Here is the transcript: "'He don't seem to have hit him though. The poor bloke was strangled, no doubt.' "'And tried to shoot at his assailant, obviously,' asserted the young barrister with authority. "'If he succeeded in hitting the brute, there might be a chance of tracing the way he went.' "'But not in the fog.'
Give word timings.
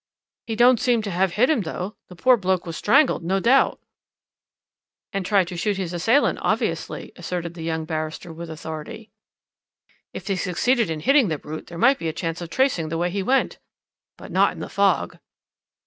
"'He 0.47 0.55
don't 0.55 0.79
seem 0.79 1.03
to 1.03 1.11
have 1.11 1.33
hit 1.33 1.47
him 1.51 1.61
though. 1.61 1.95
The 2.07 2.15
poor 2.15 2.35
bloke 2.35 2.65
was 2.65 2.75
strangled, 2.75 3.23
no 3.23 3.39
doubt.' 3.39 3.79
"'And 5.13 5.23
tried 5.23 5.47
to 5.49 5.55
shoot 5.55 5.77
at 5.77 5.77
his 5.77 5.93
assailant, 5.93 6.39
obviously,' 6.41 7.11
asserted 7.15 7.53
the 7.53 7.61
young 7.61 7.85
barrister 7.85 8.33
with 8.33 8.49
authority. 8.49 9.11
"'If 10.11 10.25
he 10.25 10.35
succeeded 10.37 10.89
in 10.89 11.01
hitting 11.01 11.27
the 11.27 11.37
brute, 11.37 11.67
there 11.67 11.77
might 11.77 11.99
be 11.99 12.07
a 12.07 12.13
chance 12.13 12.41
of 12.41 12.49
tracing 12.49 12.89
the 12.89 12.97
way 12.97 13.11
he 13.11 13.21
went.' 13.21 13.59
"'But 14.17 14.31
not 14.31 14.53
in 14.53 14.59
the 14.59 14.69
fog.' 14.69 15.19